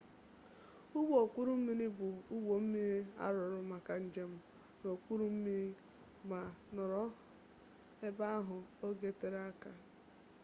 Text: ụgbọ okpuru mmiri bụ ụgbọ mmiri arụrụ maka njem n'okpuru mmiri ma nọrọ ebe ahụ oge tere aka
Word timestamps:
ụgbọ 0.97 1.15
okpuru 1.25 1.51
mmiri 1.59 1.87
bụ 1.97 2.07
ụgbọ 2.35 2.53
mmiri 2.63 2.99
arụrụ 3.25 3.59
maka 3.71 3.93
njem 4.05 4.31
n'okpuru 4.79 5.25
mmiri 5.33 5.69
ma 6.29 6.39
nọrọ 6.75 7.03
ebe 8.07 8.25
ahụ 8.37 8.57
oge 8.87 9.09
tere 9.19 9.39
aka 9.49 9.71